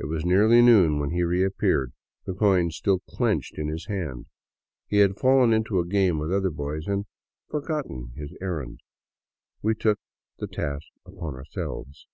[0.00, 1.92] It was nearly noon when he reappeared,
[2.26, 3.56] the coin still in his clenched
[3.88, 4.26] hand.
[4.88, 8.80] He had fallen into a game with other boys and *' forgotten" his errand.
[9.62, 10.00] We took
[10.40, 12.08] the task upon ourselves.